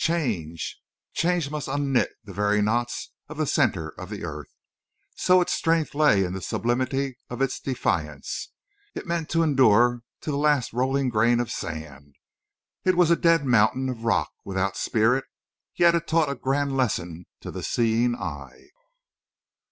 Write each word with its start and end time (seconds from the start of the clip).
Change! 0.00 0.80
Change 1.12 1.50
must 1.50 1.66
unknit 1.66 2.10
the 2.22 2.32
very 2.32 2.62
knots 2.62 3.10
of 3.28 3.36
the 3.36 3.48
center 3.48 3.88
of 3.98 4.10
the 4.10 4.22
earth. 4.24 4.54
So 5.16 5.40
its 5.40 5.50
strength 5.52 5.92
lay 5.92 6.22
in 6.22 6.34
the 6.34 6.40
sublimity 6.40 7.18
of 7.28 7.42
its 7.42 7.58
defiance. 7.58 8.52
It 8.94 9.08
meant 9.08 9.28
to 9.30 9.42
endure 9.42 10.02
to 10.20 10.30
the 10.30 10.36
last 10.36 10.72
rolling 10.72 11.08
grain 11.08 11.40
of 11.40 11.50
sand. 11.50 12.14
It 12.84 12.96
was 12.96 13.10
a 13.10 13.16
dead 13.16 13.44
mountain 13.44 13.88
of 13.88 14.04
rock, 14.04 14.30
without 14.44 14.76
spirit, 14.76 15.24
yet 15.74 15.96
it 15.96 16.06
taught 16.06 16.30
a 16.30 16.36
grand 16.36 16.76
lesson 16.76 17.26
to 17.40 17.50
the 17.50 17.64
seeing 17.64 18.14
eye. 18.14 18.68